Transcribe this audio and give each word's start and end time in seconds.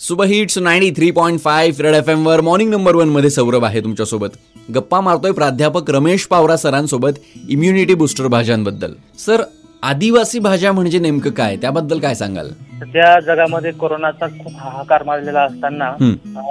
Super 0.00 0.26
hits 0.26 0.58
ninety 0.58 0.90
three 0.94 1.10
point 1.10 1.38
five 1.40 1.82
red 1.82 1.94
F 1.94 2.08
वर 2.26 2.40
morning 2.40 2.70
number 2.70 2.94
वनमध्ये 2.94 3.30
सौरभ 3.30 3.64
आहे 3.64 3.80
तुमच्यासोबत. 3.80 4.28
गप्पा 4.74 5.00
मारतोय 5.00 5.32
प्राध्यापक 5.32 5.90
रमेश 5.90 6.26
पावरा 6.26 6.56
सरांसोबत 6.56 7.18
इम्युनिटी 7.48 7.94
बुस्टर 7.94 8.26
भाज्यांबद्दल. 8.28 8.92
सर 9.18 9.42
आदिवासी 9.82 10.38
भाज्या 10.38 10.72
म्हणजे 10.72 10.98
नेमकं 10.98 11.30
काय? 11.30 11.56
त्याबद्दल 11.56 11.98
काय 11.98 12.14
सांगाल? 12.14 12.50
सध्या 12.80 13.18
जगामध्ये 13.26 13.72
कोरोनाचा 13.72 14.26
खूप 14.38 14.52
हाहाकार 14.58 15.02
माजलेला 15.06 15.42
असताना 15.42 15.92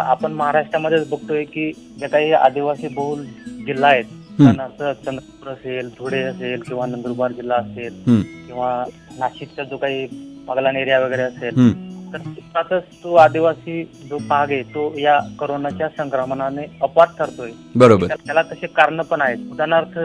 आपण 0.00 0.32
महाराष्ट्रामध्येच 0.32 1.08
बघतोय 1.10 1.44
की 1.44 1.70
जे 2.00 2.06
काही 2.06 2.32
आदिवासी 2.32 2.88
बहुल 2.88 3.24
जिल्हा 3.66 3.90
आहेत 3.90 4.04
चंद्रपूर 4.40 5.52
असेल 5.52 5.88
धुळे 5.98 6.22
असेल 6.22 6.60
किंवा 6.66 6.86
नंदुरबार 6.86 7.32
जिल्हा 7.32 7.56
असेल 7.58 8.22
किंवा 8.46 8.72
नाशिकचा 9.18 9.64
जो 9.64 9.76
काही 9.76 10.06
बागलान 10.46 10.76
एरिया 10.76 11.00
वगैरे 11.00 11.22
असेल 11.22 11.88
तर 12.14 12.78
तो 12.80 13.14
आदिवासी 13.14 13.84
जो 13.84 14.18
भाग 14.28 14.50
आहे 14.50 14.62
तो 14.62 14.98
या 14.98 15.18
कोरोनाच्या 15.38 15.88
संक्रमणाने 15.88 16.62
अपात 16.82 17.06
ठरतोय. 17.18 17.50
बरोबर. 17.76 18.06
त्या- 18.06 18.26
त्याला 18.26 18.42
तसे 18.42 18.66
कारण 18.66 19.00
पण 19.00 19.20
आहेत. 19.20 19.36
उदाहरणार्थ 19.52 19.98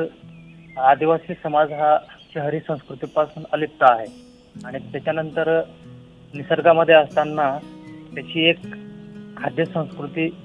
आदिवासी 0.80 1.34
समाज 1.44 1.72
हा 1.72 1.98
शहरी 2.34 2.60
संस्कृतीपासून 2.60 3.44
अलिप्त 3.54 3.84
आहे. 3.84 4.05
आणि 4.66 4.77
त्याच्यानंतर 4.91 5.62
निसर्गामध्ये 6.34 6.96
असताना 6.96 7.58
त्याची 8.16 8.49
एक 8.49 8.60
खाद्य 9.38 9.66
संस्कृती 9.66 10.35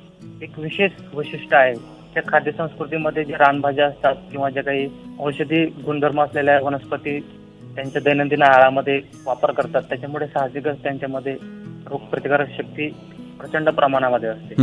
एक 0.43 0.59
विशेष 0.59 0.93
वैशिष्ट्य 1.15 1.57
आहे. 1.57 1.75
त्या 2.15 2.23
खाद्य 2.29 2.53
संस्कृतीमध्ये 2.53 3.25
जे 3.25 3.33
रानभाज्या 3.33 3.87
असतात 3.87 4.15
किंवा 4.31 4.51
ज्या 4.51 4.63
काही 4.63 4.89
औषधी 5.21 5.67
गुणधर्म 5.67 6.23
असलेल्या 6.23 6.61
वनस्पती 6.63 7.21
त्यांच्या 7.75 8.01
दैनंदिन 8.05 8.43
आहारामध्ये 8.43 9.01
वापर 9.27 9.51
करतात. 9.51 9.83
त्याच्यामुळे 9.83 10.27
साहजिकच 10.27 10.83
त्यांच्यामध्ये 10.83 11.33
रोगप्रतिकारक 11.91 12.47
शक्ती 12.59 12.89
प्रचंड 13.41 13.69
प्रमाणामध्ये 13.69 14.29
असते. 14.29 14.55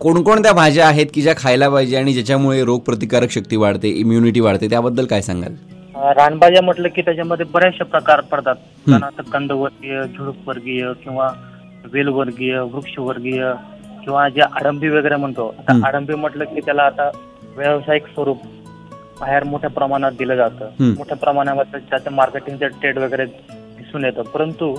कोणकोणत्या 0.00 0.52
भाज्या 0.52 0.86
आहेत 0.86 1.06
की 1.14 1.22
ज्या 1.22 1.34
खायला 1.36 1.68
पाहिजे 1.68 1.96
आणि 1.96 2.12
ज्याच्यामुळे 2.12 2.64
रोग 2.64 2.80
प्रतिकारक 2.80 3.30
शक्ती 3.30 3.56
वाढते 3.56 3.88
इम्युनिटी 3.88 4.40
वाढते 4.40 4.68
त्याबद्दल 4.70 5.06
काय 5.06 5.20
सांगाल? 5.20 5.54
रानभाज्या 6.16 6.62
म्हटलं 6.62 6.88
की 6.88 7.02
त्याच्यामध्ये 7.02 7.46
बरेचसे 7.52 7.84
प्रकार 7.84 8.20
पडतात. 8.20 8.54
उदाहरणार्थ 8.86 9.30
कंदवर्गीय 9.30 10.02
झुडूपवर्गीय 10.02 10.86
किंवा 11.02 11.30
वेलवर्गीय 11.92 12.58
वृक्षवर्गीय 12.58 13.52
किंवा 14.04 14.28
जे 14.28 14.40
आडंबी 14.40 14.88
वगैरे 14.88 15.16
म्हणतो. 15.16 15.54
आता. 15.58 15.80
आडंबी 15.86 16.14
म्हटलं 16.14 16.44
की 16.44 16.60
त्याला 16.60 16.82
आता 16.82 17.10
व्यावसायिक 17.56 18.06
स्वरूप 18.06 18.38
बाहेर 19.20 19.44
मोठ्या 19.44 19.70
प्रमाणात 19.70 20.12
दिलं 20.18 20.36
जातं. 20.36 20.70
मोठ्या 20.80 21.16
प्रमाणामध्ये 21.16 21.80
त्याचं 21.90 22.12
मार्केटिंगचं 22.12 22.66
ट्रेड 22.80 22.98
वगैरे 22.98 23.24
दिसून 23.26 24.04
येतं. 24.04 24.22
परंतु 24.22 24.74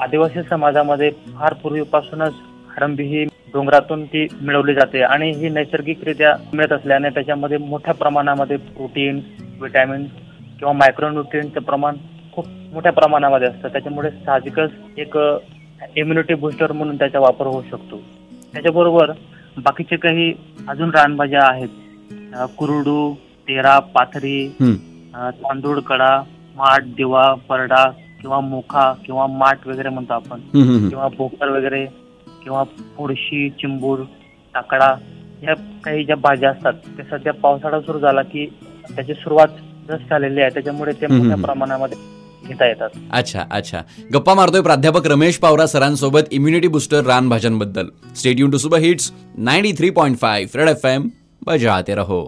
आदिवासी 0.00 0.42
समाजामध्ये 0.42 1.10
फार 1.38 1.54
पूर्वीपासूनच 1.54 2.34
आडंबी 2.76 3.04
ही 3.04 3.24
डोंगरातून 3.24 4.04
ती 4.04 4.26
मिळवली 4.42 4.74
जाते 4.74 5.02
आणि 5.02 5.30
ही 5.30 5.48
नैसर्गिकरित्या 5.48 6.34
मिळत 6.52 6.72
असल्याने 6.72 7.08
त्याच्यामध्ये 7.08 7.58
मोठ्या 7.58 7.94
प्रमाणामध्ये 7.94 8.56
प्रोटीन 8.56 9.20
विटॅमिन 9.60 10.04
किंवा 10.58 10.72
मायक्रोन्युट्रियनचं 10.72 11.60
प्रमाण 11.60 11.96
खूप 12.32 12.46
मोठ्या 12.72 12.92
प्रमाणामध्ये 12.92 13.48
असतं. 13.48 13.68
त्याच्यामुळे 13.68 14.10
साहजिकच 14.10 14.70
एक 14.98 15.18
इम्युनिटी 15.96 16.34
बुस्टर 16.34 16.72
म्हणून 16.72 16.96
त्याचा 16.96 17.18
वापर 17.18 17.46
होऊ 17.46 17.62
शकतो. 17.70 18.00
त्याच्याबरोबर 18.52 19.10
बाकीचे 19.56 19.96
काही 19.96 20.32
अजून 20.68 20.90
रानभाज्या 20.90 21.40
आहेत. 21.42 21.68
कुरडू 22.58 23.14
तेरा 23.48 23.78
पाथरी 23.94 24.48
तांदूळ 24.58 25.78
कडा 25.80 26.16
माठ 26.56 26.84
दिवा 26.96 27.22
परडा 27.48 27.84
किंवा 28.20 28.40
मोखा 28.40 28.92
किंवा 29.06 29.26
माठ 29.26 29.66
वगैरे 29.66 29.88
म्हणतो 29.88 30.12
आपण. 30.12 30.40
किंवा 30.88 31.08
भोकर 31.16 31.48
वगैरे 31.56 31.84
किंवा 32.44 32.62
पुडशी 32.96 33.48
चिंबूर 33.50 33.98
टाकडा 34.54 34.94
या 35.42 35.54
काही 35.84 36.04
ज्या 36.04 36.16
भाज्या 36.16 36.50
असतात 36.50 36.72
ते 36.98 37.02
सध्या 37.02 37.32
पावसाळा 37.32 37.80
सुरू 37.80 37.98
झाला 37.98 38.22
की 38.22 38.46
त्याची 38.94 39.14
सुरुवात 39.14 39.48
जस्ट 39.88 40.10
झालेली 40.10 40.40
आहे. 40.40 40.50
त्याच्यामुळे 40.50 40.92
ते 41.00 41.06
मोठ्या. 41.06 41.36
प्रमाणामध्ये 41.44 41.98
घेता 42.46 42.66
येतात. 42.66 42.88
अच्छा 43.12 43.44
अच्छा. 43.50 43.80
गप्पा 44.14 44.34
मारतोय 44.34 44.60
प्राध्यापक 44.60 45.06
रमेश 45.06 45.36
पावरा 45.38 45.66
सरांसोबत 45.66 46.32
इम्युनिटी 46.32 46.68
बुस्टर 46.68 47.04
रान 47.04 47.28
भाज्यांबद्दल. 47.28 47.88
Stadium 48.16 48.50
to 48.50 48.58
super 48.58 48.78
hits 48.78 49.12
ninety 49.38 49.72
three 49.78 49.90
point 49.90 50.18
five 50.18 50.58
red 50.58 50.68
F 50.68 50.84
M 50.86 51.08
बजाते 51.46 51.94
रहो. 51.94 52.22